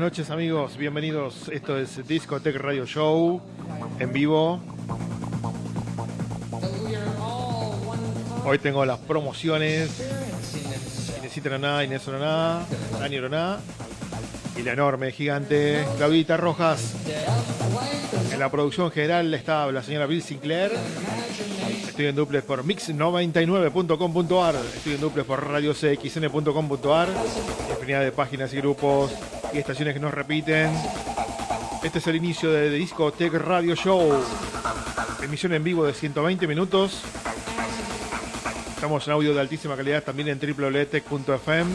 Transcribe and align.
Buenas 0.00 0.16
noches 0.16 0.30
amigos, 0.30 0.78
bienvenidos. 0.78 1.50
Esto 1.52 1.76
es 1.76 2.08
Discotech 2.08 2.56
Radio 2.56 2.86
Show 2.86 3.42
en 3.98 4.10
vivo. 4.14 4.58
Hoy 8.46 8.58
tengo 8.60 8.86
las 8.86 8.98
promociones. 9.00 9.90
Naná, 11.44 11.84
Inés 11.84 12.08
Naná, 12.08 12.64
Dani 12.98 13.18
Oroná 13.18 13.58
y 14.56 14.62
la 14.62 14.72
enorme, 14.72 15.12
gigante 15.12 15.84
Claudita 15.98 16.38
Rojas. 16.38 16.94
En 18.32 18.40
la 18.40 18.50
producción 18.50 18.90
general 18.90 19.34
está 19.34 19.70
la 19.70 19.82
señora 19.82 20.06
Bill 20.06 20.22
Sinclair. 20.22 20.72
Estoy 21.88 22.06
en 22.06 22.16
duples 22.16 22.42
por 22.42 22.64
mix99.com.ar. 22.64 24.54
Estoy 24.76 24.94
en 24.94 25.00
duples 25.02 25.26
por 25.26 25.46
radiocxn.com.ar. 25.46 27.08
Infinidad 27.70 28.00
de 28.00 28.12
páginas 28.12 28.54
y 28.54 28.56
grupos 28.56 29.12
y 29.52 29.58
estaciones 29.58 29.94
que 29.94 30.00
nos 30.00 30.12
repiten. 30.12 30.70
Este 31.82 31.98
es 31.98 32.06
el 32.06 32.16
inicio 32.16 32.50
de 32.50 32.70
Discotech 32.70 33.32
Radio 33.34 33.74
Show. 33.74 34.22
Emisión 35.22 35.52
en 35.54 35.64
vivo 35.64 35.84
de 35.84 35.94
120 35.94 36.46
minutos. 36.46 37.02
Estamos 38.74 39.06
en 39.06 39.12
audio 39.12 39.34
de 39.34 39.40
altísima 39.40 39.76
calidad 39.76 40.02
también 40.02 40.28
en 40.28 40.38
www.tech.fm. 40.38 41.70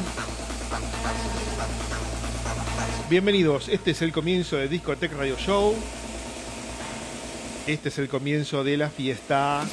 Bienvenidos, 3.09 3.69
este 3.69 3.91
es 3.91 4.01
el 4.01 4.11
comienzo 4.11 4.57
de 4.57 4.67
Discotech 4.67 5.13
Radio 5.13 5.35
Show. 5.37 5.75
Este 7.67 7.89
es 7.89 7.97
el 7.97 8.07
comienzo 8.07 8.63
de 8.63 8.77
la 8.77 8.89
fiesta. 8.89 9.63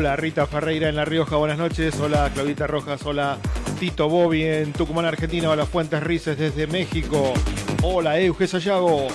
Hola 0.00 0.16
Rita 0.16 0.46
Ferreira 0.46 0.88
en 0.88 0.96
La 0.96 1.04
Rioja, 1.04 1.36
buenas 1.36 1.58
noches. 1.58 2.00
Hola 2.00 2.30
Claudita 2.32 2.66
Rojas, 2.66 3.04
hola 3.04 3.36
Tito 3.78 4.08
Bobi 4.08 4.44
en 4.44 4.72
Tucumán, 4.72 5.04
Argentina. 5.04 5.50
Hola 5.50 5.66
Fuentes 5.66 6.02
Rices 6.02 6.38
desde 6.38 6.66
México. 6.66 7.34
Hola 7.82 8.18
Euge 8.18 8.46
Sayago. 8.46 9.08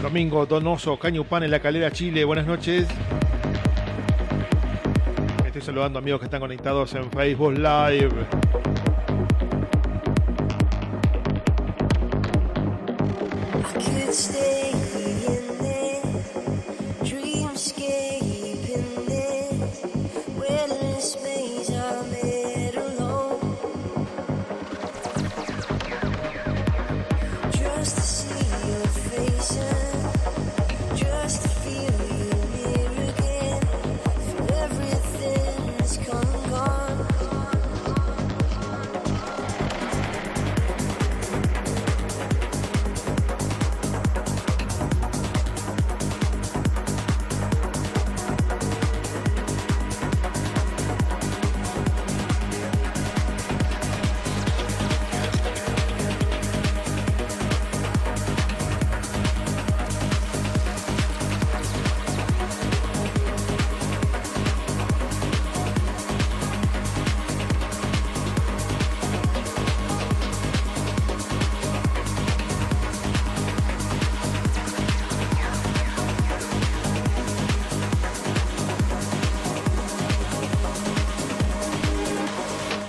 Domingo 0.00 0.46
Donoso, 0.46 0.98
Cañupán 0.98 1.42
en 1.42 1.50
La 1.50 1.60
Calera, 1.60 1.92
Chile. 1.92 2.24
Buenas 2.24 2.46
noches. 2.46 2.88
Estoy 5.44 5.60
saludando 5.60 5.98
amigos 5.98 6.18
que 6.18 6.24
están 6.24 6.40
conectados 6.40 6.94
en 6.94 7.10
Facebook 7.10 7.52
Live. 7.52 8.37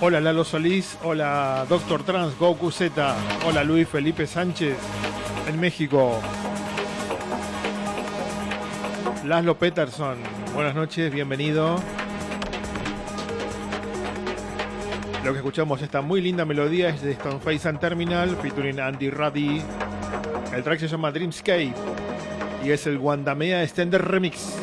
Hola 0.02 0.18
Lalo 0.18 0.44
Solís, 0.44 0.96
hola 1.04 1.66
Doctor 1.68 2.02
Trans, 2.04 2.38
Goku 2.38 2.70
Z, 2.70 3.14
hola 3.46 3.62
Luis 3.64 3.86
Felipe 3.86 4.26
Sánchez 4.26 4.74
en 5.46 5.60
México. 5.60 6.18
Laszlo 9.26 9.58
Peterson, 9.58 10.16
buenas 10.54 10.74
noches, 10.74 11.12
bienvenido. 11.12 11.76
Lo 15.22 15.32
que 15.32 15.38
escuchamos, 15.40 15.82
esta 15.82 16.00
muy 16.00 16.22
linda 16.22 16.46
melodía 16.46 16.88
es 16.88 17.02
de 17.02 17.12
Stoneface 17.12 17.68
and 17.68 17.78
Terminal, 17.78 18.34
featuring 18.36 18.80
Andy 18.80 19.10
Ruddy. 19.10 19.60
El 20.54 20.62
track 20.62 20.80
se 20.80 20.88
llama 20.88 21.12
Dreamscape 21.12 21.74
y 22.64 22.70
es 22.70 22.86
el 22.86 22.98
Guandamea 22.98 23.62
Extender 23.62 24.02
Remix. 24.02 24.59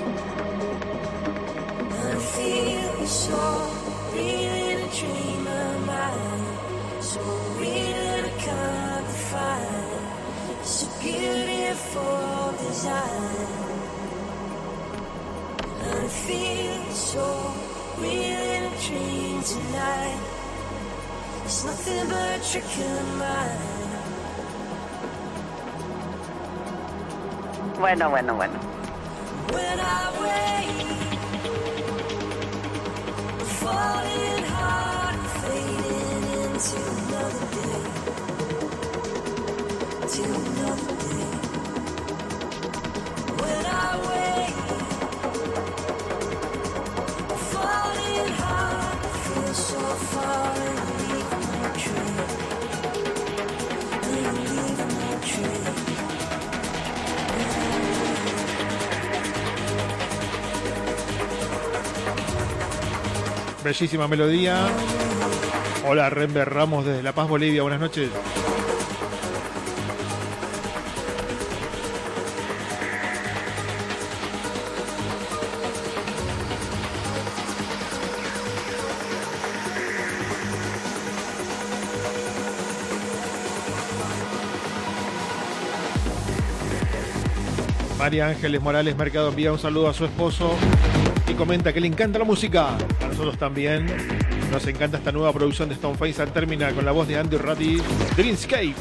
nothing 21.87 22.09
but 22.09 22.39
a 22.39 22.51
trick 22.51 22.77
in 22.77 22.95
the 22.95 23.03
mind. 23.17 23.59
Bueno, 27.79 28.09
bueno, 28.09 28.35
bueno. 28.35 28.59
When 29.51 29.79
I 29.79 30.11
wake, 30.21 30.87
falling 33.61 34.43
hard, 34.43 35.19
fading 35.41 36.25
into 36.43 36.77
another 36.97 37.47
day, 37.55 37.83
to 40.11 40.23
another 40.23 40.95
day. 41.05 41.27
When 43.41 43.65
I 43.65 43.71
falling 47.51 48.31
hard, 48.33 48.99
feel 49.05 49.53
so 49.53 49.79
far 49.79 50.51
away. 50.55 51.06
Bellísima 63.67 64.07
melodía. 64.07 64.65
Hola, 65.85 66.09
Rember 66.09 66.49
Ramos 66.49 66.85
desde 66.85 67.03
La 67.03 67.11
Paz, 67.11 67.27
Bolivia. 67.27 67.63
Buenas 67.63 67.81
noches. 67.81 68.09
María 87.99 88.27
Ángeles 88.29 88.61
Morales 88.61 88.95
Mercado 88.95 89.27
envía 89.27 89.51
un 89.51 89.59
saludo 89.59 89.89
a 89.89 89.93
su 89.93 90.05
esposo 90.05 90.55
y 91.27 91.33
comenta 91.33 91.73
que 91.73 91.81
le 91.81 91.87
encanta 91.87 92.17
la 92.17 92.23
música. 92.23 92.77
Nosotros 93.17 93.39
también. 93.39 93.87
Nos 94.51 94.67
encanta 94.67 94.97
esta 94.97 95.11
nueva 95.11 95.33
producción 95.33 95.67
de 95.67 95.73
Stoneface 95.73 96.21
and 96.21 96.33
Terminal 96.33 96.75
con 96.75 96.85
la 96.85 96.91
voz 96.91 97.07
de 97.07 97.17
Andy 97.17 97.35
Roddy, 97.35 97.81
Dreamscape. 98.15 98.75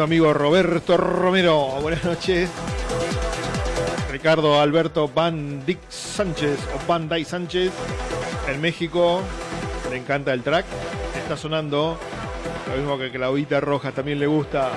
Amigo 0.00 0.32
Roberto 0.32 0.96
Romero. 0.96 1.78
Buenas 1.82 2.04
noches. 2.04 2.48
Ricardo 4.10 4.60
Alberto 4.60 5.08
Van 5.08 5.62
Sánchez 5.88 6.58
o 6.74 6.86
Van 6.86 7.10
Sánchez 7.24 7.72
en 8.48 8.60
México. 8.60 9.20
Le 9.90 9.98
encanta 9.98 10.32
el 10.32 10.42
track. 10.42 10.64
Está 11.16 11.36
sonando. 11.36 11.98
Lo 12.70 12.76
mismo 12.76 12.96
que 12.96 13.10
Claudita 13.10 13.60
Rojas 13.60 13.92
también 13.92 14.18
le 14.18 14.26
gusta. 14.26 14.70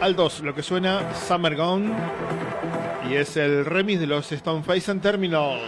Aldos, 0.00 0.40
lo 0.40 0.54
que 0.54 0.62
suena 0.62 1.14
Summer 1.14 1.54
Gone. 1.54 1.92
Y 3.10 3.14
es 3.14 3.36
el 3.36 3.64
remix 3.64 4.00
de 4.00 4.06
los 4.06 4.32
Stone 4.32 4.62
Face 4.62 4.90
and 4.90 5.02
Terminal. 5.02 5.60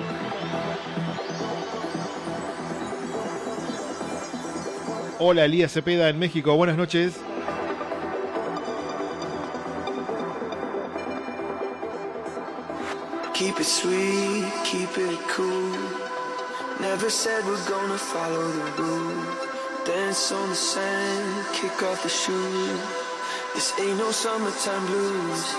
Hola 5.20 5.44
Elías 5.44 5.70
Cepeda 5.70 6.08
en 6.08 6.18
México, 6.18 6.56
buenas 6.56 6.76
noches. 6.76 7.14
Keep 13.32 13.60
it 13.60 13.64
sweet, 13.64 14.44
keep 14.64 14.90
it 14.98 15.18
cool. 15.28 15.70
Never 16.80 17.08
said 17.08 17.44
we're 17.46 17.64
gonna 17.68 17.96
follow 17.96 18.42
the 18.42 18.82
rules. 18.82 19.38
Dance 19.86 20.32
on 20.32 20.48
the 20.48 20.56
sand, 20.56 21.46
kick 21.52 21.80
off 21.84 22.02
the 22.02 22.08
shoes. 22.08 22.80
This 23.54 23.72
ain't 23.78 23.96
no 23.96 24.10
summertime 24.10 24.84
blues. 24.86 25.54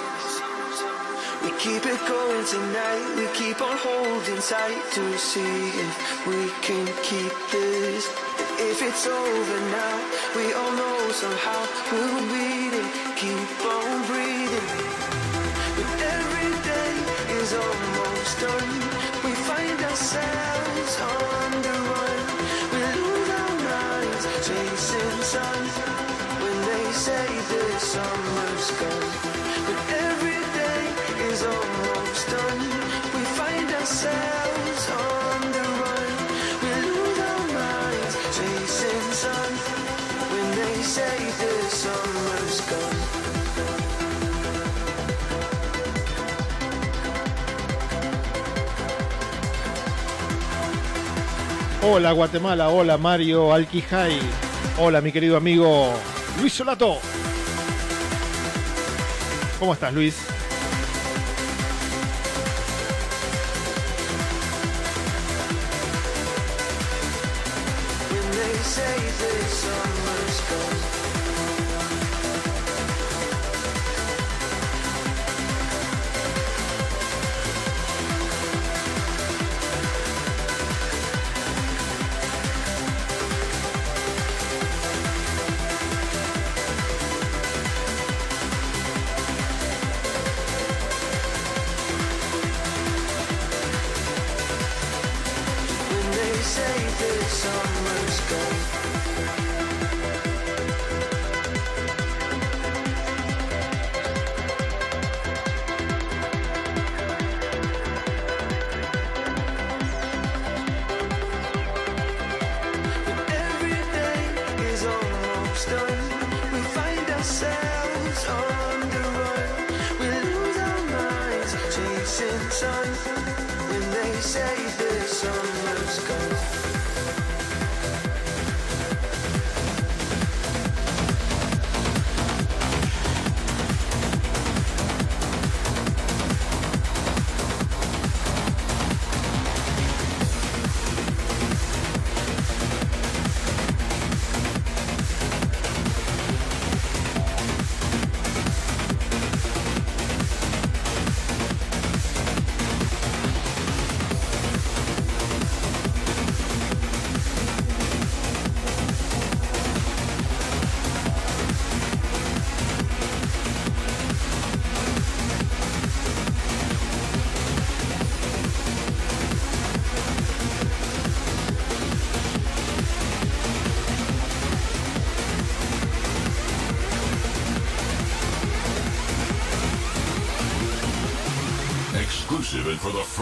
We 1.43 1.51
keep 1.59 1.85
it 1.85 1.99
going 2.07 2.45
tonight, 2.45 3.15
we 3.15 3.27
keep 3.33 3.61
on 3.61 3.77
holding 3.77 4.41
tight 4.41 4.83
to 4.95 5.17
see 5.17 5.69
if 5.79 6.27
we 6.27 6.49
can 6.61 6.87
keep 7.03 7.31
this. 7.51 8.24
If 8.57 8.81
it's 8.81 9.05
over 9.05 9.59
now, 9.69 9.97
we 10.33 10.53
all 10.53 10.71
know 10.71 11.11
somehow 11.11 11.67
we'll 11.91 12.21
beat 12.31 12.73
it. 12.73 12.87
Keep 13.17 13.65
on 13.65 14.07
breathing. 14.07 14.67
But 15.75 15.99
every 16.15 16.51
day 16.63 16.93
is 17.35 17.53
almost 17.53 18.39
done. 18.39 18.71
We 19.25 19.31
find 19.43 19.79
ourselves 19.83 21.01
on 21.01 21.24
Hola 51.87 52.13
Guatemala, 52.13 52.69
hola 52.69 52.97
Mario 52.97 53.53
Alquijay. 53.53 54.19
Hola 54.79 55.01
mi 55.01 55.11
querido 55.11 55.37
amigo 55.37 55.93
Luis 56.39 56.51
Solato. 56.51 56.97
¿Cómo 59.59 59.73
estás 59.73 59.93
Luis? 59.93 60.34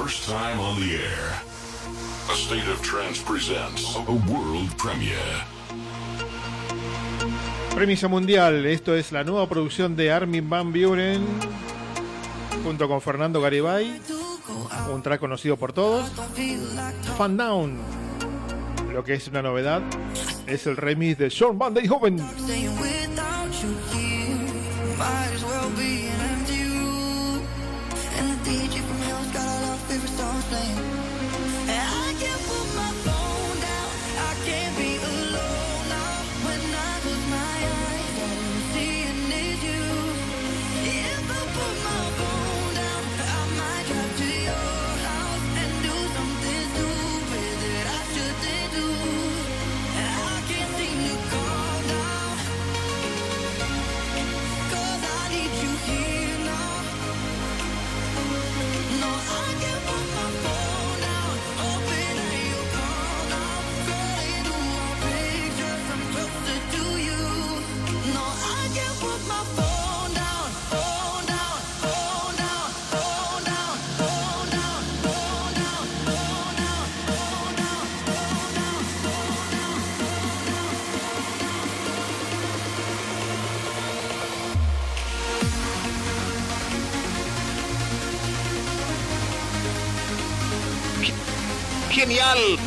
First 0.03 0.27
time 0.27 0.59
on 0.59 0.75
the 0.81 0.95
air. 0.95 1.31
A 2.29 2.35
State 2.35 2.67
of 2.69 2.81
Trance 2.81 3.21
presents 3.23 3.95
a 3.95 4.11
world 4.29 4.69
premiere. 4.75 5.45
Premisa 7.73 8.09
Mundial, 8.09 8.65
esto 8.65 8.95
es 8.95 9.13
la 9.13 9.23
nueva 9.23 9.47
producción 9.47 9.95
de 9.95 10.11
Armin 10.11 10.49
Van 10.49 10.73
Buren 10.73 11.25
junto 12.65 12.89
con 12.89 12.99
Fernando 12.99 13.39
Garibay, 13.39 14.01
un 14.93 15.01
track 15.01 15.21
conocido 15.21 15.55
por 15.55 15.71
todos. 15.71 16.11
Fan 17.17 17.37
Down, 17.37 17.77
lo 18.91 19.05
que 19.05 19.13
es 19.13 19.29
una 19.29 19.41
novedad, 19.41 19.81
es 20.47 20.67
el 20.67 20.75
remix 20.75 21.17
de 21.17 21.29
Sean 21.29 21.57
Van 21.57 21.75
Joven. 21.87 22.19
mundial. 92.13 92.62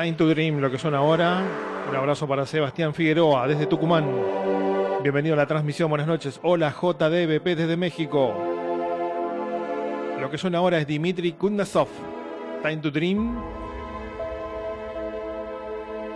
Time 0.00 0.12
to 0.12 0.28
Dream, 0.28 0.60
lo 0.60 0.70
que 0.70 0.78
son 0.78 0.94
ahora. 0.94 1.42
Un 1.90 1.96
abrazo 1.96 2.28
para 2.28 2.46
Sebastián 2.46 2.94
Figueroa 2.94 3.48
desde 3.48 3.66
Tucumán. 3.66 4.08
Bienvenido 5.02 5.34
a 5.34 5.36
la 5.36 5.46
transmisión, 5.46 5.90
buenas 5.90 6.06
noches. 6.06 6.38
Hola 6.44 6.70
JDBP 6.70 7.44
desde 7.56 7.76
México. 7.76 8.32
Lo 10.20 10.30
que 10.30 10.38
son 10.38 10.54
ahora 10.54 10.78
es 10.78 10.86
Dimitri 10.86 11.32
Kundasov. 11.32 11.88
Time 12.62 12.76
to 12.76 12.92
Dream. 12.92 13.42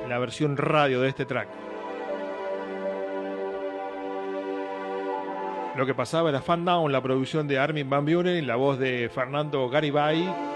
La 0.09 0.21
versión 0.21 0.57
radio 0.57 1.01
de 1.01 1.09
este 1.09 1.25
track. 1.25 1.49
Lo 5.77 5.85
que 5.85 5.95
pasaba 5.95 6.29
era 6.29 6.41
Fan 6.41 6.65
Down, 6.65 6.93
la 6.93 7.03
producción 7.03 7.49
de 7.49 7.59
Armin 7.59 7.91
Van 7.91 8.05
Buren, 8.05 8.47
la 8.47 8.55
voz 8.55 8.79
de 8.79 9.11
Fernando 9.13 9.69
Garibay 9.69 10.52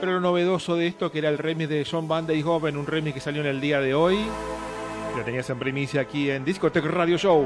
pero 0.00 0.12
lo 0.12 0.20
novedoso 0.20 0.76
de 0.76 0.86
esto 0.86 1.10
que 1.10 1.18
era 1.18 1.28
el 1.28 1.38
remix 1.38 1.68
de 1.68 1.86
John 1.88 2.08
Van 2.08 2.26
Deyhoven, 2.26 2.76
un 2.76 2.86
remix 2.86 3.14
que 3.14 3.20
salió 3.20 3.40
en 3.40 3.48
el 3.48 3.60
día 3.60 3.80
de 3.80 3.94
hoy. 3.94 4.18
Lo 5.16 5.24
tenías 5.24 5.48
en 5.50 5.58
primicia 5.58 6.00
aquí 6.00 6.30
en 6.30 6.44
Discotech 6.44 6.84
Radio 6.84 7.18
Show. 7.18 7.44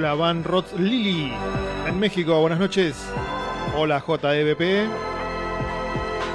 Hola, 0.00 0.14
Van 0.14 0.42
Roth 0.42 0.72
Lili 0.78 1.30
en 1.86 2.00
México. 2.00 2.40
Buenas 2.40 2.58
noches. 2.58 2.96
Hola, 3.76 4.00
JEBP. 4.00 4.88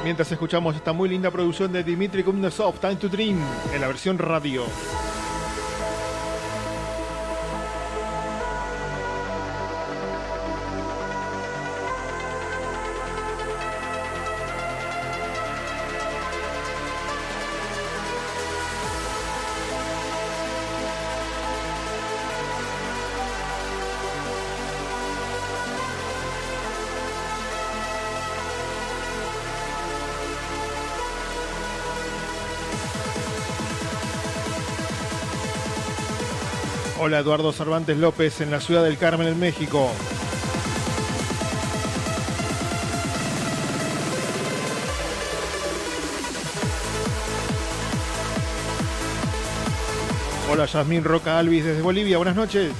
Mientras 0.03 0.31
escuchamos 0.31 0.75
esta 0.75 0.93
muy 0.93 1.09
linda 1.09 1.31
producción 1.31 1.73
de 1.73 1.83
Dimitri 1.83 2.21
Kumnesov, 2.21 2.77
Time 2.79 2.97
to 2.97 3.09
Dream, 3.09 3.39
en 3.73 3.81
la 3.81 3.87
versión 3.87 4.19
radio. 4.19 4.65
Hola 37.07 37.19
Eduardo 37.19 37.51
Cervantes 37.51 37.97
López 37.97 38.41
en 38.41 38.49
la 38.49 38.59
ciudad 38.59 38.83
del 38.83 38.97
Carmen 38.97 39.27
en 39.27 39.39
México. 39.39 39.91
Hola 50.51 50.65
Yasmín 50.65 51.03
Roca 51.03 51.37
Alvis 51.37 51.63
desde 51.63 51.83
Bolivia, 51.83 52.17
buenas 52.17 52.35
noches. 52.35 52.71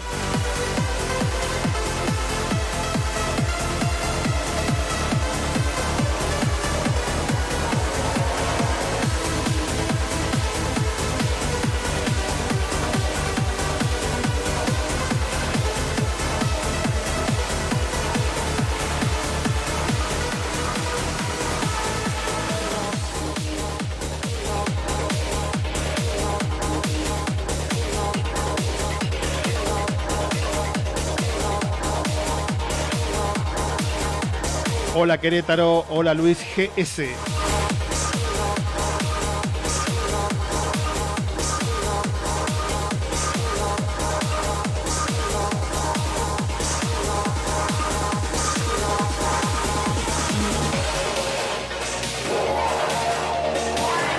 Querétaro, 35.25 35.87
hola 35.89 36.13
Luis 36.13 36.37
GS. 36.37 37.03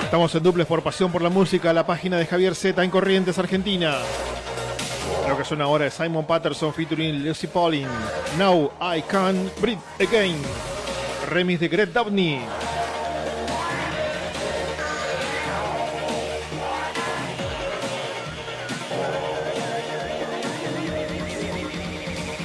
Estamos 0.03 0.35
en 0.35 0.43
duples 0.43 0.67
por 0.67 0.83
pasión 0.83 1.13
por 1.13 1.23
la 1.23 1.31
música, 1.31 1.73
la 1.73 1.87
página 1.87 2.17
de 2.17 2.27
Javier 2.27 2.57
Z 2.57 2.83
en 2.83 2.91
Corrientes, 2.91 3.39
Argentina. 3.39 3.99
Lo 5.29 5.39
que 5.39 5.45
suena 5.45 5.67
ahora 5.67 5.87
es 5.87 5.95
Simon 5.95 6.27
Patterson 6.27 6.75
featuring 6.75 7.25
Lucy 7.25 7.47
Pauling. 7.47 7.87
Now 8.37 8.73
I 8.81 9.03
Can 9.03 9.49
Breathe 9.61 9.79
Again. 10.01 10.35
Remix 11.27 11.59
de 11.59 11.69
Greg 11.69 11.93
Downey. 11.93 12.39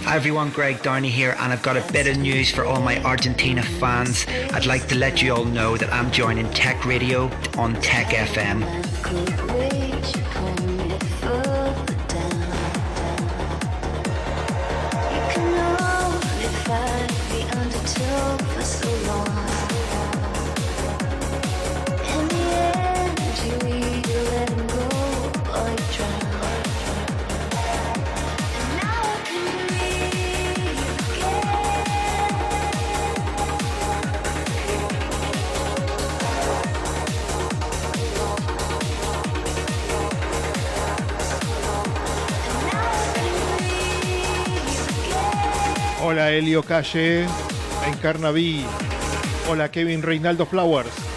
Hi 0.03 0.15
everyone, 0.15 0.49
Greg 0.49 0.81
Downey 0.81 1.09
here, 1.09 1.35
and 1.39 1.53
I've 1.53 1.61
got 1.61 1.77
a 1.77 1.91
bit 1.93 2.07
of 2.07 2.17
news 2.17 2.51
for 2.51 2.65
all 2.65 2.81
my 2.81 3.01
Argentina 3.03 3.61
fans. 3.61 4.25
I'd 4.51 4.65
like 4.65 4.87
to 4.87 4.95
let 4.95 5.21
you 5.21 5.33
all 5.33 5.45
know 5.45 5.77
that 5.77 5.93
I'm 5.93 6.11
joining 6.11 6.49
Tech 6.51 6.83
Radio 6.83 7.29
on 7.57 7.75
Tech 7.81 8.07
FM. 8.07 9.50
Elio 46.51 46.63
Calle, 46.63 47.27
Encarnaví. 47.87 48.65
Hola 49.47 49.71
Kevin 49.71 50.03
Reinaldo 50.03 50.45
Flowers. 50.45 51.10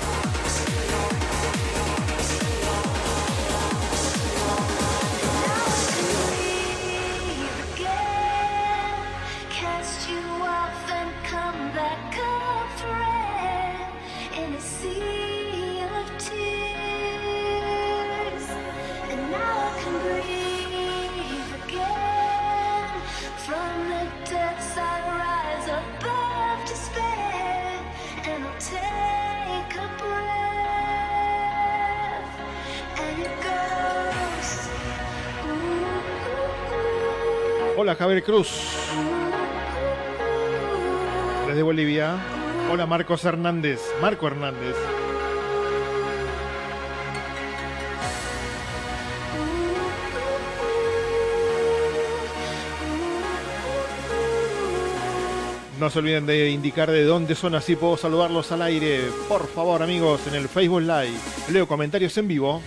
Cruz. 38.23 38.49
Desde 41.47 41.63
Bolivia. 41.63 42.17
Hola 42.71 42.87
Marcos 42.87 43.25
Hernández. 43.25 43.81
Marco 44.01 44.27
Hernández. 44.27 44.77
No 55.81 55.91
se 55.91 55.99
olviden 55.99 56.25
de 56.25 56.51
indicar 56.51 56.91
de 56.91 57.05
dónde 57.05 57.35
son, 57.35 57.55
así 57.55 57.77
puedo 57.77 57.97
saludarlos 57.97 58.53
al 58.53 58.63
aire. 58.63 59.01
Por 59.29 59.47
favor, 59.49 59.83
amigos, 59.83 60.27
en 60.29 60.35
el 60.35 60.49
Facebook 60.49 60.83
Live. 60.83 61.19
Leo 61.51 61.67
comentarios 61.67 62.17
en 62.17 62.29
vivo. 62.29 62.63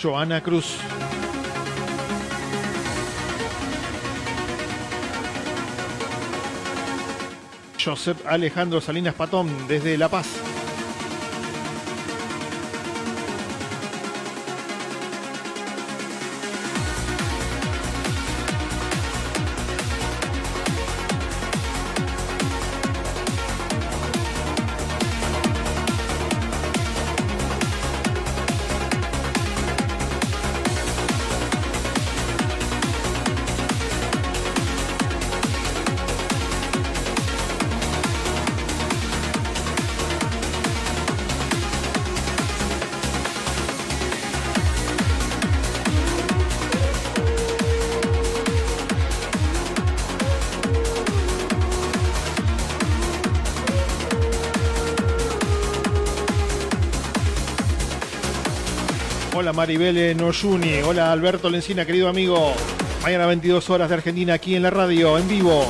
Joana 0.00 0.40
Cruz. 0.42 0.76
Josep 7.84 8.26
Alejandro 8.26 8.80
Salinas 8.80 9.14
Patón 9.14 9.48
desde 9.66 9.98
La 9.98 10.08
Paz. 10.08 10.47
Hola 59.48 59.56
Maribel 59.56 60.14
Noyuni. 60.14 60.82
Hola 60.82 61.10
Alberto 61.10 61.48
Lencina, 61.48 61.86
querido 61.86 62.10
amigo. 62.10 62.52
Mañana 63.02 63.24
22 63.24 63.70
horas 63.70 63.88
de 63.88 63.94
Argentina 63.94 64.34
aquí 64.34 64.54
en 64.54 64.62
la 64.62 64.68
radio, 64.68 65.16
en 65.16 65.26
vivo. 65.26 65.64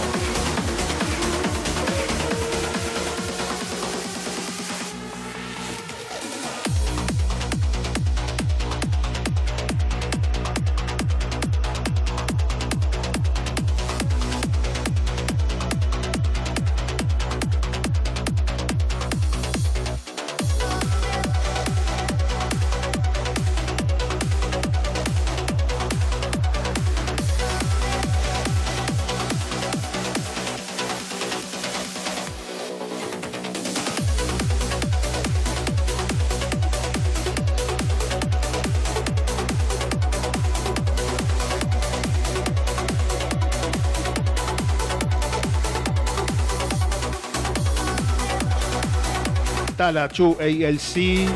Tala 49.89 50.07
Chu 50.11 50.37
ALC 50.39 51.27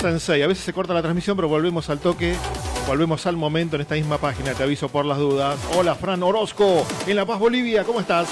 Sensei. 0.00 0.42
A 0.42 0.46
veces 0.46 0.64
se 0.64 0.72
corta 0.72 0.94
la 0.94 1.02
transmisión, 1.02 1.36
pero 1.36 1.46
volvemos 1.46 1.90
al 1.90 1.98
toque. 1.98 2.34
Volvemos 2.86 3.26
al 3.26 3.36
momento 3.36 3.76
en 3.76 3.82
esta 3.82 3.96
misma 3.96 4.16
página. 4.16 4.54
Te 4.54 4.62
aviso 4.62 4.88
por 4.88 5.04
las 5.04 5.18
dudas. 5.18 5.58
Hola, 5.76 5.94
Fran 5.94 6.22
Orozco, 6.22 6.86
en 7.06 7.16
La 7.16 7.26
Paz, 7.26 7.38
Bolivia. 7.38 7.84
¿Cómo 7.84 8.00
estás? 8.00 8.26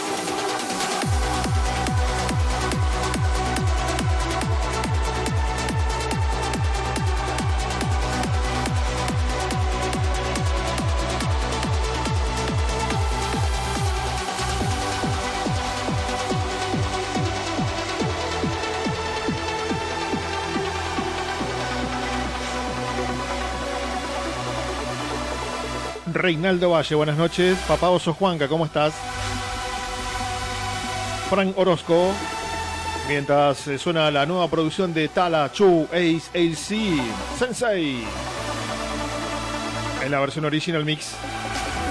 Reinaldo 26.26 26.70
Valle, 26.70 26.96
buenas 26.96 27.16
noches. 27.16 27.56
Papá 27.68 27.88
Oso 27.88 28.12
Juanca, 28.12 28.48
¿cómo 28.48 28.64
estás? 28.64 28.92
Frank 31.30 31.56
Orozco. 31.56 32.12
Mientras 33.06 33.68
eh, 33.68 33.78
suena 33.78 34.10
la 34.10 34.26
nueva 34.26 34.48
producción 34.50 34.92
de 34.92 35.06
Tala 35.06 35.52
Chu 35.52 35.86
Ace 35.92 36.28
AC 36.34 37.38
Sensei. 37.38 38.02
En 40.04 40.10
la 40.10 40.18
versión 40.18 40.44
original 40.46 40.84
mix. 40.84 41.12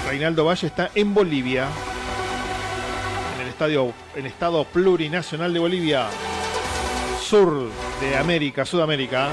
Reinaldo 0.05 0.43
Valle 0.43 0.67
está 0.67 0.91
en 0.93 1.13
Bolivia. 1.13 1.69
En 3.35 3.41
el 3.43 3.47
estadio, 3.47 3.93
en 4.17 4.25
estado 4.25 4.65
plurinacional 4.65 5.53
de 5.53 5.59
Bolivia. 5.59 6.07
Sur 7.21 7.69
de 8.01 8.17
América, 8.17 8.65
Sudamérica. 8.65 9.29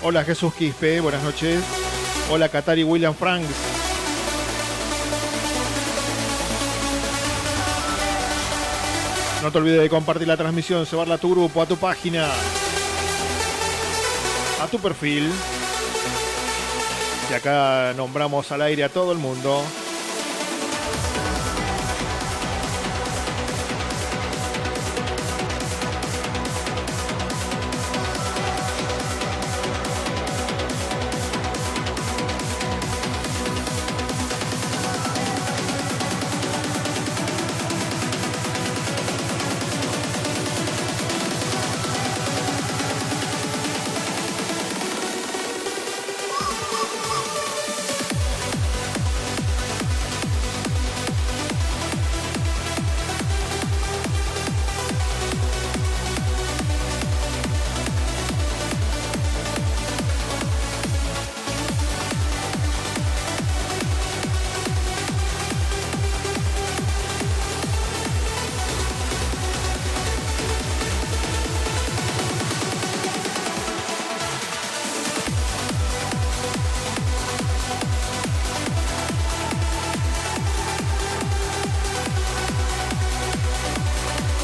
Hola 0.00 0.22
Jesús 0.22 0.54
Quispe, 0.54 1.00
buenas 1.00 1.24
noches. 1.24 1.60
Hola 2.30 2.48
Katari 2.48 2.84
William 2.84 3.14
Franks. 3.14 3.48
No 9.42 9.50
te 9.50 9.58
olvides 9.58 9.82
de 9.82 9.88
compartir 9.88 10.28
la 10.28 10.36
transmisión, 10.36 10.84
llevarla 10.84 11.16
a 11.16 11.18
tu 11.18 11.32
grupo, 11.32 11.60
a 11.60 11.66
tu 11.66 11.76
página, 11.76 12.28
a 14.62 14.66
tu 14.68 14.78
perfil. 14.78 15.32
Y 17.30 17.34
acá 17.34 17.92
nombramos 17.96 18.52
al 18.52 18.62
aire 18.62 18.84
a 18.84 18.88
todo 18.88 19.10
el 19.10 19.18
mundo. 19.18 19.64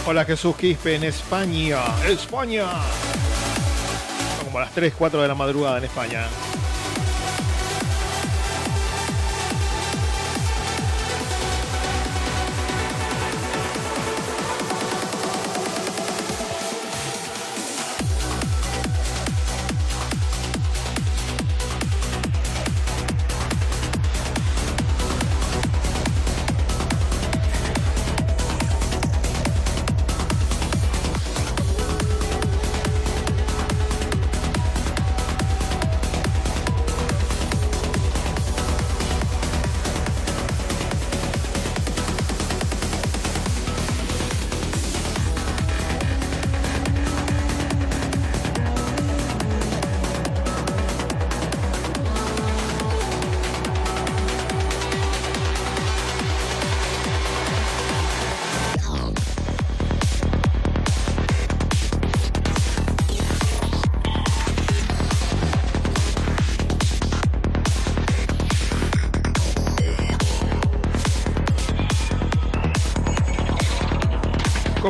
Hola 0.06 0.26
Jesús 0.26 0.54
Quispe 0.56 0.96
en 0.96 1.04
España. 1.04 1.78
España. 2.06 2.66
Son 4.36 4.44
como 4.44 4.60
las 4.60 4.70
3, 4.72 4.92
4 4.98 5.22
de 5.22 5.28
la 5.28 5.34
madrugada 5.34 5.78
en 5.78 5.84
España. 5.84 6.26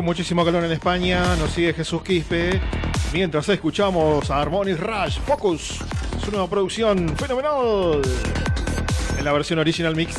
Muchísimo 0.05 0.45
calor 0.45 0.65
en 0.65 0.73
España, 0.73 1.35
nos 1.37 1.51
sigue 1.51 1.73
Jesús 1.73 2.03
Quispe. 2.03 2.61
Mientras 3.13 3.49
escuchamos 3.49 4.31
a 4.31 4.41
Harmonic 4.41 4.79
Rush 4.79 5.19
Focus, 5.21 5.79
su 6.23 6.31
nueva 6.31 6.47
producción 6.47 7.17
fenomenal. 7.17 8.03
En 9.19 9.25
la 9.25 9.33
versión 9.33 9.59
original 9.59 9.97
mix. 9.97 10.15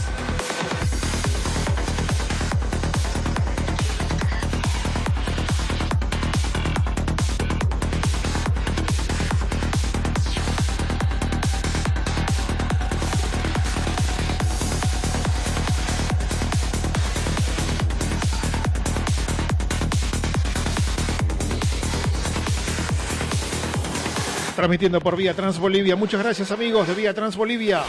Transmitiendo 24.55 25.01
por 25.01 25.17
Vía 25.17 25.33
Transbolivia. 25.33 25.95
Muchas 25.95 26.23
gracias 26.23 26.51
amigos 26.51 26.87
de 26.87 26.93
Vía 26.93 27.13
Transbolivia. 27.13 27.83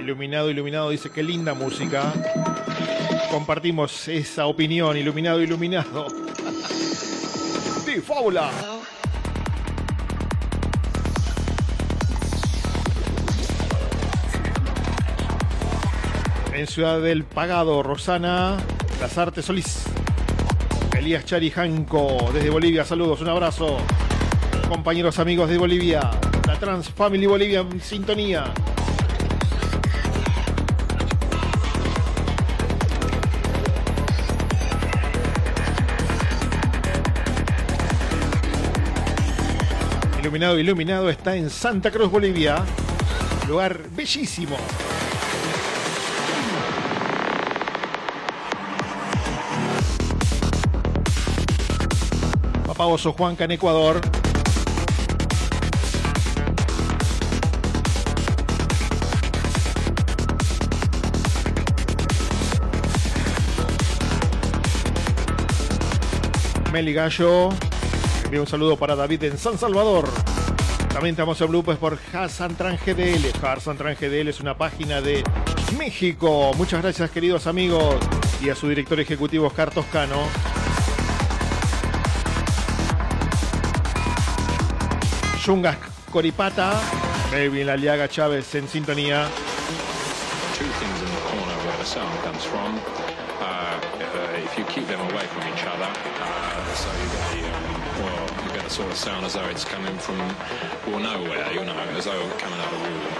Iluminado, 0.00 0.50
iluminado, 0.50 0.90
dice 0.90 1.10
qué 1.10 1.22
linda 1.22 1.54
música. 1.54 2.12
Compartimos 3.30 4.08
esa 4.08 4.46
opinión, 4.46 4.96
iluminado, 4.96 5.40
iluminado. 5.40 6.08
¡Sí, 7.84 8.00
fábula! 8.00 8.50
En 16.52 16.66
Ciudad 16.66 17.00
del 17.00 17.24
Pagado, 17.24 17.82
Rosana, 17.82 18.58
Las 19.00 19.16
Artes 19.16 19.46
Solís. 19.46 19.91
Elías 21.02 21.24
Charijanco 21.24 22.30
desde 22.32 22.48
Bolivia, 22.48 22.84
saludos, 22.84 23.20
un 23.22 23.28
abrazo. 23.28 23.76
Compañeros 24.68 25.18
amigos 25.18 25.50
de 25.50 25.58
Bolivia, 25.58 26.12
la 26.46 26.56
Trans 26.60 26.90
Family 26.90 27.26
Bolivia 27.26 27.66
en 27.68 27.80
sintonía. 27.80 28.44
Iluminado, 40.20 40.56
iluminado 40.60 41.10
está 41.10 41.34
en 41.34 41.50
Santa 41.50 41.90
Cruz, 41.90 42.12
Bolivia. 42.12 42.62
Lugar 43.48 43.80
bellísimo. 43.90 44.56
Pao 52.82 52.98
Sojuanca 52.98 53.44
en 53.44 53.52
Ecuador. 53.52 54.00
Meli 66.72 66.92
Gallo. 66.92 67.50
Envío 68.24 68.40
un 68.40 68.48
saludo 68.48 68.76
para 68.76 68.96
David 68.96 69.22
en 69.22 69.38
San 69.38 69.56
Salvador. 69.56 70.08
También 70.92 71.12
estamos 71.12 71.40
en 71.40 71.46
grupos 71.46 71.78
pues, 71.78 72.00
por 72.00 72.18
Hassan 72.18 72.56
Trangedl. 72.56 73.30
Hassan 73.40 73.78
Trangedl 73.78 74.26
es 74.26 74.40
una 74.40 74.58
página 74.58 75.00
de 75.00 75.22
México. 75.78 76.50
Muchas 76.56 76.82
gracias, 76.82 77.12
queridos 77.12 77.46
amigos. 77.46 77.94
Y 78.42 78.50
a 78.50 78.56
su 78.56 78.68
director 78.68 78.98
ejecutivo, 78.98 79.46
Oscar 79.46 79.70
Toscano. 79.70 80.16
Yungas 85.52 85.76
Coripata. 86.10 86.80
Melvin 87.30 87.66
Laliaga 87.66 88.08
Chávez 88.08 88.54
en 88.54 88.66
sintonía. 88.66 89.28
two 90.56 90.64
things 90.80 90.98
in 91.02 91.10
the 91.14 91.20
corner 91.28 91.56
where 91.66 91.76
the 91.76 91.84
sound 91.84 92.18
comes 92.24 92.42
from. 92.44 92.80
Uh, 93.40 93.44
uh, 93.44 94.44
if 94.46 94.56
you 94.56 94.64
keep 94.64 94.86
them 94.86 95.00
away 95.10 95.26
from 95.26 95.42
each 95.52 95.64
other, 95.64 95.90
uh, 95.92 96.74
so 96.74 96.88
you 96.92 97.08
get 97.12 97.24
the, 97.32 97.40
um, 97.52 97.64
well, 98.00 98.44
you 98.44 98.52
get 98.54 98.64
the 98.64 98.70
sort 98.70 98.90
of 98.90 98.96
sound 98.96 99.26
as 99.26 99.34
though 99.34 99.44
it's 99.48 99.64
coming 99.64 99.96
from, 99.98 100.18
well, 100.86 101.00
nowhere, 101.00 101.52
you 101.52 101.64
know, 101.64 101.76
as 101.98 102.04
though 102.06 102.30
coming 102.38 102.58
out 102.58 102.72
of 102.72 102.80
a 102.80 102.88
wall. 102.88 103.12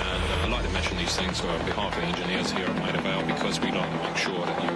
And 0.00 0.22
uh, 0.24 0.44
I 0.44 0.48
like 0.48 0.64
to 0.64 0.72
mention 0.72 0.96
these 0.96 1.14
things 1.16 1.40
on 1.42 1.58
behalf 1.66 1.94
of 1.96 2.00
the 2.00 2.08
engineers 2.08 2.50
here 2.50 2.64
at 2.66 2.76
Maida 2.76 3.00
Vale 3.02 3.26
because 3.26 3.60
we 3.60 3.70
like 3.72 3.90
to 3.90 4.08
make 4.08 4.16
sure 4.16 4.40
that 4.46 4.62
you 4.62 4.70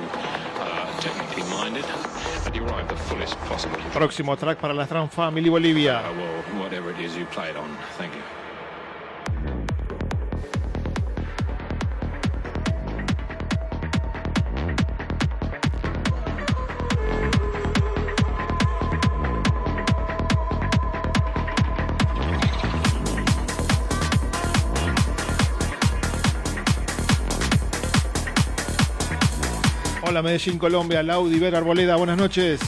Próximo 3.93 4.37
track 4.37 4.59
para 4.59 4.75
la 4.75 4.87
Trans 4.87 5.13
Family 5.13 5.49
Bolivia. 5.49 6.03
Hola 30.19 30.31
Medellín, 30.31 30.59
Colombia, 30.59 31.01
Laudi, 31.01 31.39
Ver 31.39 31.55
Arboleda, 31.55 31.95
buenas 31.95 32.19
noches. 32.19 32.59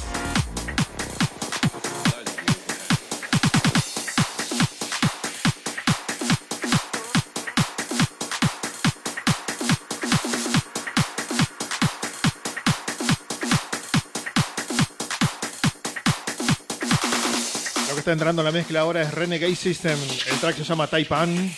Lo 17.89 17.95
que 17.95 17.99
está 17.99 18.13
entrando 18.13 18.43
en 18.43 18.47
la 18.47 18.53
mezcla 18.53 18.79
ahora 18.83 19.03
es 19.03 19.13
Renegade 19.13 19.57
System. 19.57 19.99
El 20.31 20.39
track 20.39 20.55
se 20.55 20.63
llama 20.63 20.87
Taipan. 20.87 21.53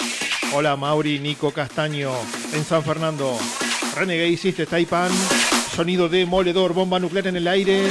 Hola 0.55 0.75
Mauri, 0.75 1.19
Nico 1.19 1.51
Castaño 1.51 2.13
en 2.55 2.65
San 2.65 2.83
Fernando. 2.83 3.37
Renegade 3.95 4.37
System, 4.37 4.67
Taipan. 4.67 5.11
Sonido 5.75 6.09
demoledor, 6.09 6.73
bomba 6.73 6.99
nuclear 6.99 7.27
en 7.27 7.37
el 7.37 7.49
aire. 7.49 7.87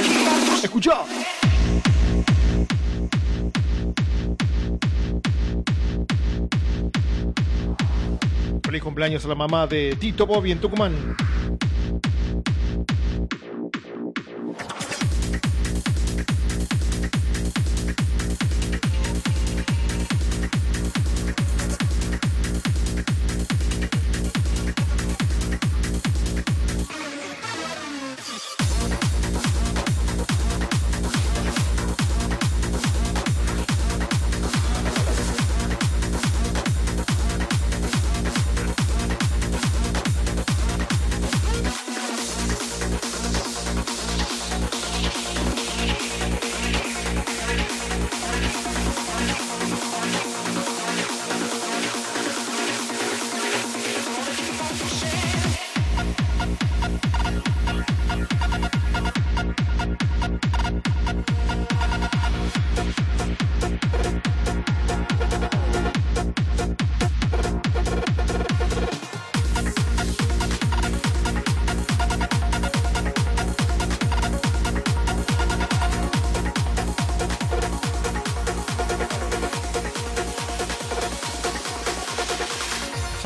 Escucha. 0.63 1.03
Feliz 8.63 8.83
cumpleaños 8.83 9.25
a 9.25 9.27
la 9.27 9.35
mamá 9.35 9.67
de 9.67 9.95
Tito 9.99 10.25
Bobby 10.25 10.51
en 10.51 10.59
Tucumán. 10.59 10.93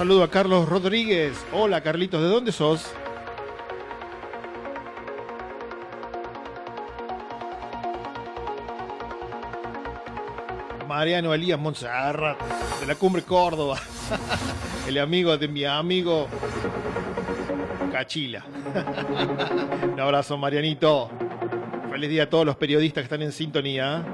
Saludo 0.05 0.21
a 0.21 0.29
Carlos 0.29 0.69
Rodríguez. 0.69 1.33
Hola 1.51 1.81
Carlitos, 1.81 2.21
¿de 2.21 2.27
dónde 2.27 2.51
sos? 2.51 2.93
Mariano 10.87 11.33
Elías 11.33 11.59
Montserrat, 11.59 12.37
de 12.81 12.85
la 12.85 12.93
Cumbre 12.93 13.23
Córdoba. 13.23 13.79
El 14.87 14.99
amigo 14.99 15.35
de 15.39 15.47
mi 15.47 15.65
amigo 15.65 16.27
Cachila. 17.91 18.45
Un 19.91 19.99
abrazo, 19.99 20.37
Marianito. 20.37 21.09
Feliz 21.89 22.11
día 22.11 22.23
a 22.25 22.29
todos 22.29 22.45
los 22.45 22.57
periodistas 22.57 23.01
que 23.01 23.05
están 23.05 23.23
en 23.23 23.31
sintonía. 23.31 24.05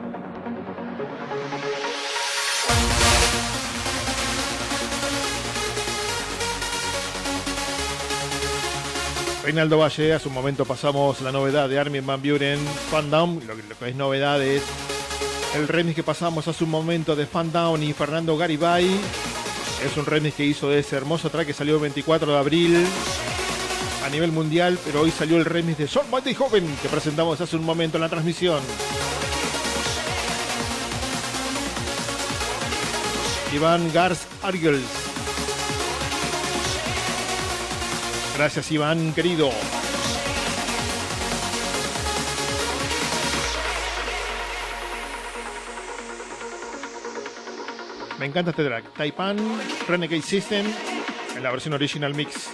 Reinaldo 9.43 9.79
Valle, 9.79 10.13
hace 10.13 10.27
un 10.27 10.35
momento 10.35 10.65
pasamos 10.65 11.19
la 11.21 11.31
novedad 11.31 11.67
de 11.67 11.79
Armin 11.79 12.05
Van 12.05 12.21
Buren, 12.21 12.59
Fan 12.91 13.09
Down, 13.09 13.41
lo 13.47 13.55
que, 13.55 13.89
es 13.89 13.95
novedad 13.95 14.41
es 14.41 14.61
el 15.55 15.67
remix 15.67 15.95
que 15.95 16.03
pasamos 16.03 16.47
hace 16.47 16.63
un 16.63 16.69
momento 16.69 17.15
de 17.15 17.25
Fan 17.25 17.51
Down 17.51 17.81
y 17.81 17.91
Fernando 17.93 18.37
Garibay. 18.37 18.87
Es 19.83 19.97
un 19.97 20.05
remix 20.05 20.35
que 20.35 20.45
hizo 20.45 20.71
ese 20.71 20.95
hermoso 20.95 21.31
track 21.31 21.47
que 21.47 21.53
salió 21.53 21.75
el 21.75 21.81
24 21.81 22.31
de 22.31 22.37
abril 22.37 22.85
a 24.05 24.09
nivel 24.09 24.31
mundial, 24.31 24.77
pero 24.85 25.01
hoy 25.01 25.09
salió 25.09 25.37
el 25.37 25.45
remix 25.45 25.79
de 25.79 25.87
Son 25.87 26.09
Mighty 26.11 26.35
Joven 26.35 26.77
que 26.79 26.87
presentamos 26.87 27.41
hace 27.41 27.55
un 27.55 27.65
momento 27.65 27.97
en 27.97 28.01
la 28.01 28.09
transmisión. 28.09 28.61
Iván 33.53 33.91
Gars 33.91 34.27
Argels. 34.43 35.10
Gracias 38.41 38.71
Iván, 38.71 39.13
querido. 39.13 39.51
Me 48.17 48.25
encanta 48.25 48.49
este 48.49 48.65
track. 48.65 48.93
Taipan, 48.95 49.37
Renegade 49.87 50.23
System, 50.23 50.65
en 51.35 51.43
la 51.43 51.51
versión 51.51 51.75
original 51.75 52.15
mix. 52.15 52.49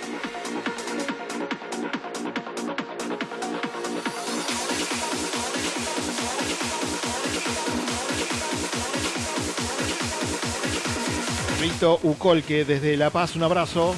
Rito 11.62 12.02
Ucolque 12.04 12.66
desde 12.66 12.98
La 12.98 13.10
Paz, 13.10 13.38
un 13.38 13.44
abrazo. 13.44 13.96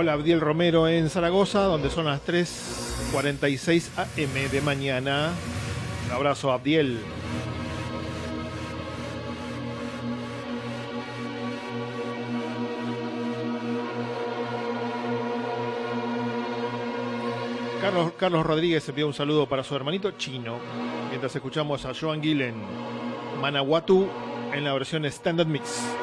Hola, 0.00 0.14
Abdiel 0.14 0.40
Romero 0.40 0.88
en 0.88 1.10
Zaragoza, 1.10 1.60
donde 1.64 1.90
son 1.90 2.06
las 2.06 2.26
3.46 2.26 3.90
am 3.98 4.50
de 4.50 4.60
mañana. 4.62 5.30
Un 6.06 6.12
abrazo, 6.12 6.50
Abdiel. 6.50 7.00
Carlos, 17.82 18.12
Carlos 18.16 18.46
Rodríguez 18.46 18.88
envía 18.88 19.04
un 19.04 19.12
saludo 19.12 19.46
para 19.46 19.62
su 19.62 19.76
hermanito 19.76 20.12
chino, 20.12 20.60
mientras 21.10 21.36
escuchamos 21.36 21.84
a 21.84 21.92
Joan 21.92 22.22
Gill 22.22 22.40
en 22.40 22.54
Manawatu 23.38 24.08
en 24.54 24.64
la 24.64 24.72
versión 24.72 25.04
Standard 25.04 25.46
Mix. 25.46 25.99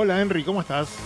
Hola 0.00 0.20
Henry, 0.20 0.44
¿cómo 0.44 0.60
estás? 0.60 0.96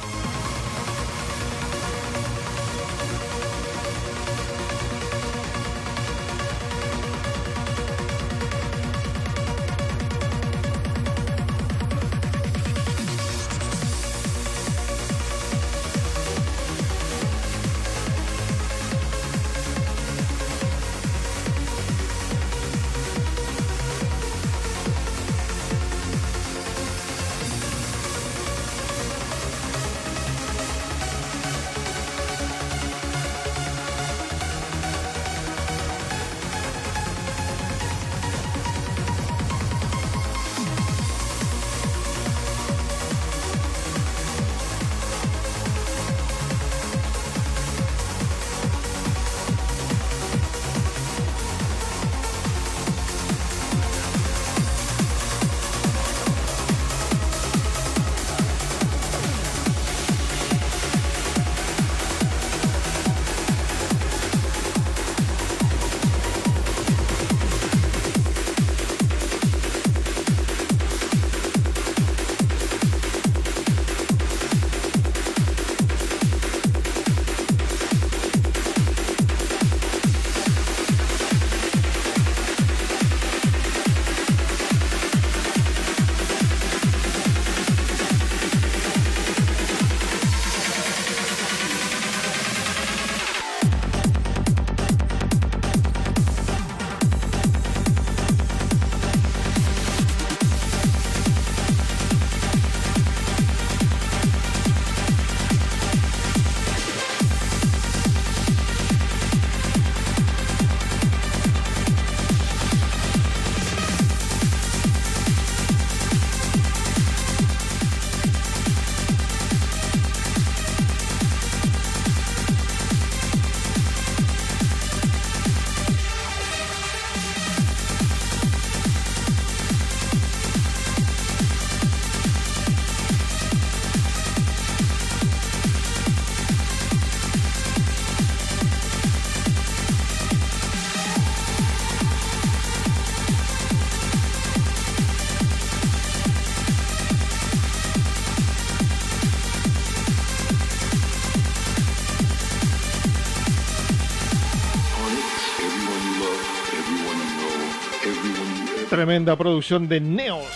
Tremenda 159.03 159.35
producción 159.35 159.89
de 159.89 160.01
Neos. 160.01 160.47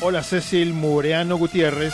Hola 0.00 0.22
Cecil 0.22 0.72
Mureano 0.72 1.36
Gutiérrez. 1.36 1.92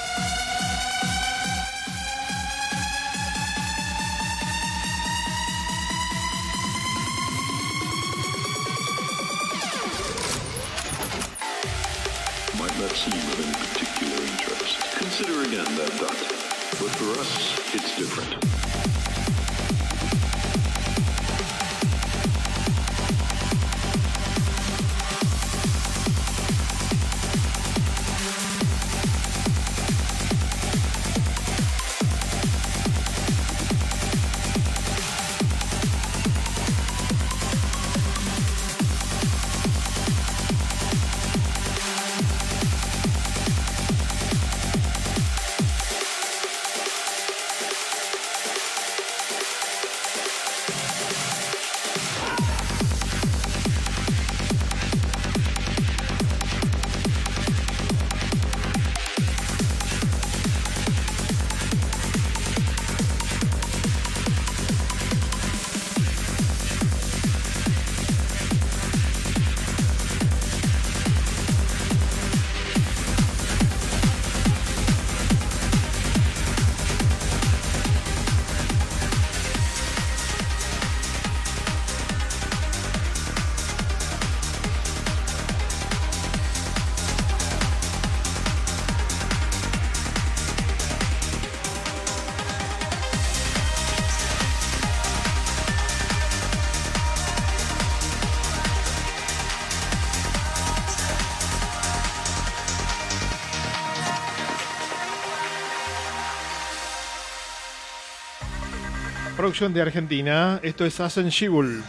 Producción 109.42 109.74
de 109.74 109.82
Argentina. 109.82 110.60
Esto 110.62 110.86
es 110.86 111.00
Ascensible. 111.00 111.82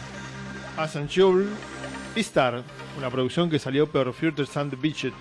Ascensible 0.76 1.46
Star, 2.16 2.64
una 2.98 3.10
producción 3.10 3.48
que 3.48 3.60
salió 3.60 3.88
por 3.88 4.12
Future 4.12 4.44
Sound 4.44 4.76
Beach. 4.80 5.12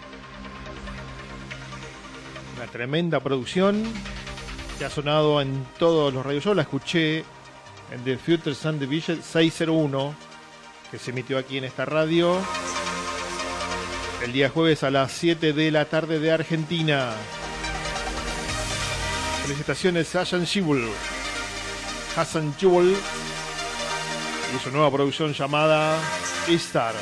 Una 2.57 2.65
tremenda 2.71 3.19
producción 3.19 3.83
que 4.79 4.85
ha 4.85 4.89
sonado 4.89 5.39
en 5.41 5.63
todos 5.77 6.11
los 6.11 6.25
radios. 6.25 6.43
Yo 6.43 6.55
la 6.55 6.63
escuché 6.63 7.19
en 7.91 8.03
The 8.03 8.17
Future 8.17 8.55
Sound 8.55 8.79
Division 8.79 9.21
601, 9.21 10.15
que 10.89 10.97
se 10.97 11.11
emitió 11.11 11.37
aquí 11.37 11.59
en 11.59 11.65
esta 11.65 11.85
radio 11.85 12.39
el 14.23 14.33
día 14.33 14.49
jueves 14.49 14.81
a 14.81 14.89
las 14.89 15.11
7 15.11 15.53
de 15.53 15.69
la 15.69 15.85
tarde 15.85 16.17
de 16.17 16.31
Argentina. 16.31 17.11
Felicitaciones 19.43 20.15
a 20.15 20.21
Hassan 20.21 20.45
Shibul. 20.45 20.89
Hassan 22.15 22.53
Jewel 22.57 22.95
y 24.55 24.59
su 24.63 24.71
nueva 24.71 24.91
producción 24.91 25.33
llamada 25.33 25.97
Star. 26.47 26.93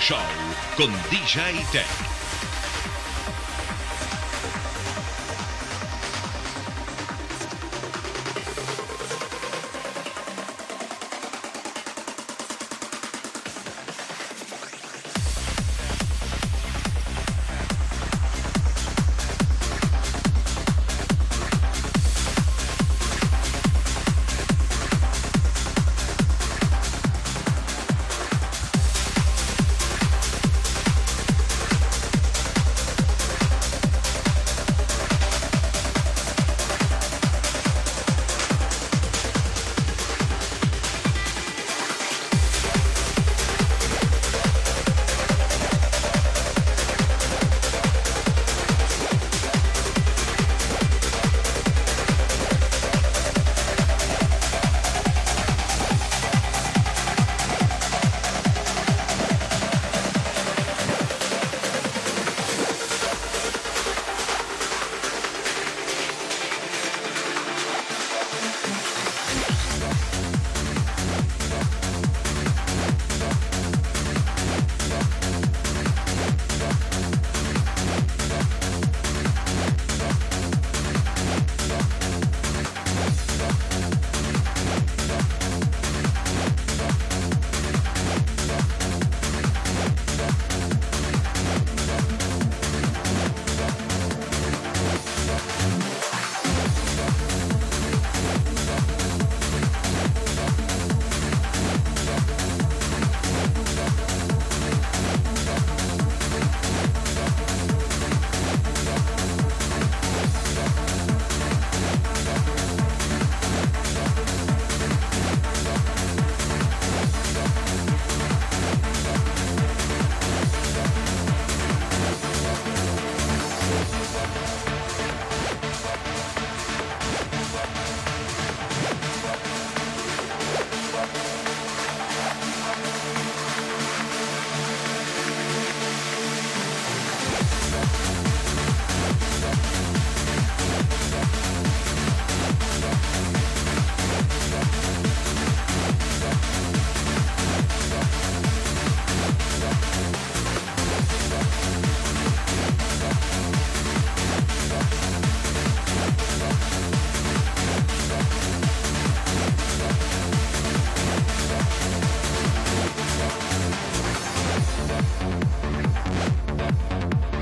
Show 0.00 0.16
con 0.76 0.90
DJ 1.10 1.62
Tech. 1.70 2.09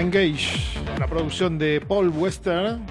Engage, 0.09 0.79
la 0.99 1.07
producción 1.07 1.59
de 1.59 1.83
Paul 1.83 2.09
Western. 2.09 2.83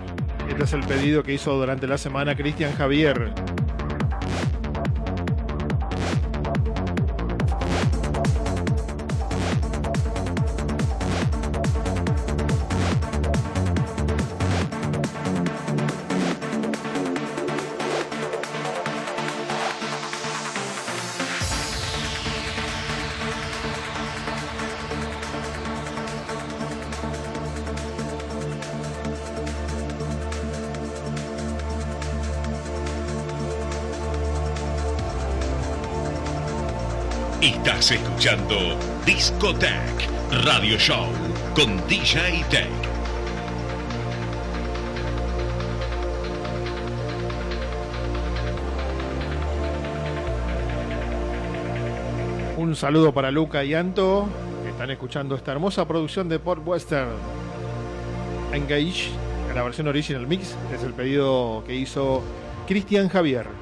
Este 0.47 0.65
es 0.65 0.73
el 0.73 0.81
pedido 0.81 1.23
que 1.23 1.33
hizo 1.33 1.51
durante 1.57 1.87
la 1.87 1.97
semana 1.97 2.35
Cristian 2.35 2.75
Javier. 2.75 3.33
Escuchando 38.17 38.55
Discotech 39.05 40.09
Radio 40.43 40.75
Show 40.79 41.05
con 41.53 41.77
DJ 41.87 42.43
Tech. 42.49 42.67
Un 52.57 52.75
saludo 52.75 53.13
para 53.13 53.29
Luca 53.29 53.63
y 53.63 53.75
Anto, 53.75 54.27
que 54.63 54.71
están 54.71 54.89
escuchando 54.89 55.35
esta 55.35 55.51
hermosa 55.51 55.87
producción 55.87 56.27
de 56.27 56.39
Port 56.39 56.65
Western. 56.65 57.11
Engage, 58.51 59.11
en 59.47 59.55
la 59.55 59.61
versión 59.61 59.87
original 59.87 60.25
mix, 60.25 60.55
es 60.73 60.81
el 60.81 60.93
pedido 60.93 61.63
que 61.67 61.75
hizo 61.75 62.23
Cristian 62.65 63.09
Javier. 63.09 63.56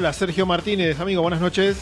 Hola, 0.00 0.14
Sergio 0.14 0.46
Martínez, 0.46 0.98
amigo, 0.98 1.20
buenas 1.20 1.42
noches. 1.42 1.76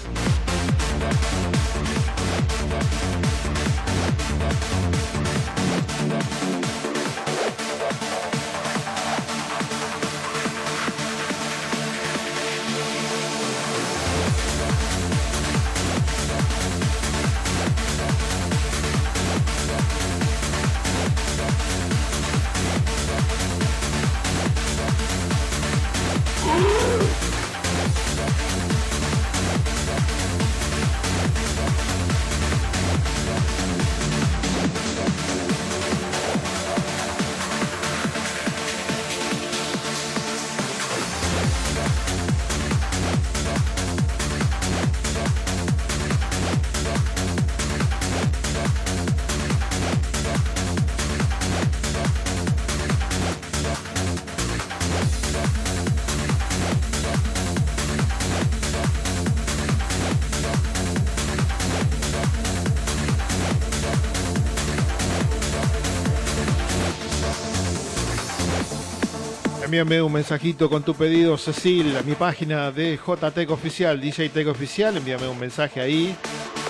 Envíame 69.78 70.02
un 70.02 70.12
mensajito 70.12 70.68
con 70.68 70.82
tu 70.82 70.92
pedido, 70.92 71.38
Cecil, 71.38 71.96
a 71.96 72.02
mi 72.02 72.16
página 72.16 72.72
de 72.72 72.98
JTEC 72.98 73.48
Oficial, 73.48 74.00
DJ 74.00 74.30
Tech 74.30 74.48
Oficial. 74.48 74.96
Envíame 74.96 75.28
un 75.28 75.38
mensaje 75.38 75.80
ahí. 75.80 76.16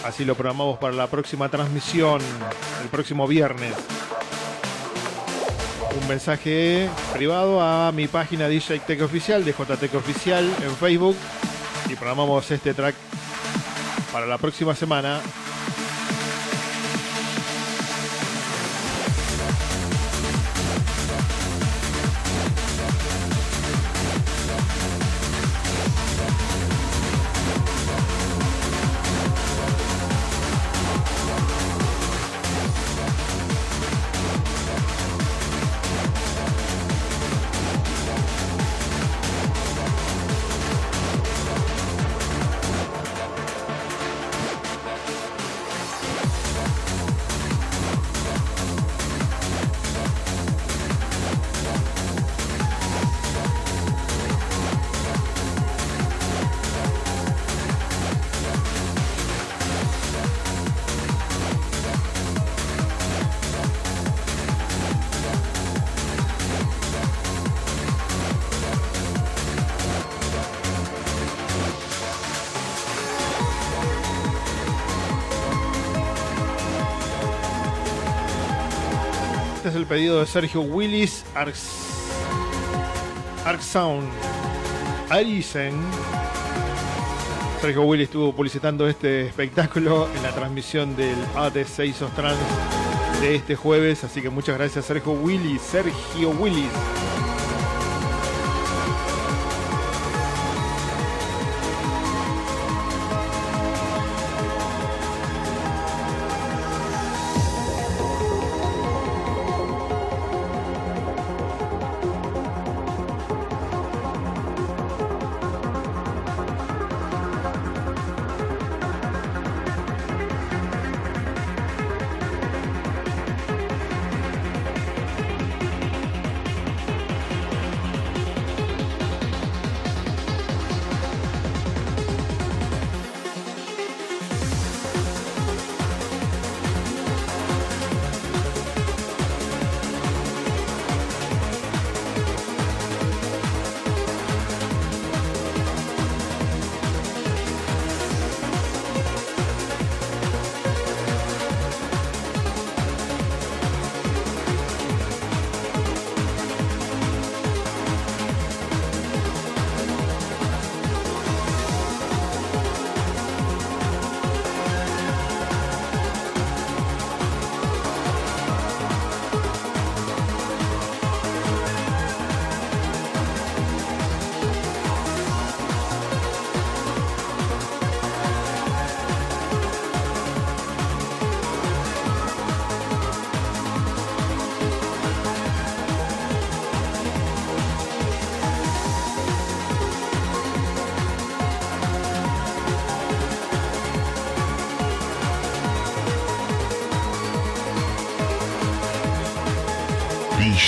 Así 0.05 0.27
lo 0.27 0.35
programamos 0.35 0.79
para 0.79 0.93
la 0.93 1.07
próxima 1.07 1.49
transmisión, 1.49 2.21
el 2.83 2.89
próximo 2.91 3.27
viernes. 3.27 3.73
Un 5.99 6.07
mensaje 6.07 6.91
privado 7.15 7.63
a 7.63 7.93
mi 7.93 8.09
página 8.09 8.47
DJ 8.47 8.81
Tech 8.81 9.01
Oficial, 9.01 9.43
de 9.43 9.55
JTEC 9.55 9.95
Oficial 9.95 10.45
en 10.63 10.77
Facebook. 10.77 11.17
Y 11.89 11.95
programamos 11.95 12.51
este 12.51 12.75
track 12.75 12.95
para 14.13 14.27
la 14.27 14.37
próxima 14.37 14.75
semana. 14.75 15.23
Pedido 79.99 80.21
de 80.21 80.27
Sergio 80.27 80.61
Willis, 80.61 81.25
Arx, 81.35 81.71
Arc 83.45 83.61
Sound, 83.61 84.09
Arisen. 85.11 85.75
Sergio 87.61 87.83
Willis 87.83 88.05
estuvo 88.05 88.33
publicitando 88.33 88.89
este 88.89 89.27
espectáculo 89.27 90.09
en 90.15 90.23
la 90.23 90.31
transmisión 90.31 90.95
del 90.95 91.17
AT6 91.35 92.03
of 92.03 92.15
Trans 92.15 92.39
de 93.21 93.35
este 93.35 93.57
jueves, 93.57 94.05
así 94.05 94.23
que 94.23 94.31
muchas 94.31 94.57
gracias 94.57 94.85
Sergio 94.85 95.15
Willis, 95.15 95.61
Sergio 95.63 96.31
Willis. 96.31 96.71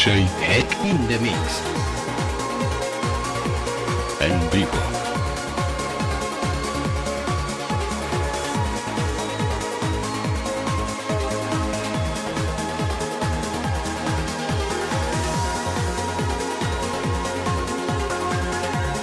DJ 0.00 0.24
Head 0.40 0.64
in 0.82 0.96
the 1.08 1.18
Mix. 1.18 1.60
en 4.20 4.50
vivo. 4.50 4.99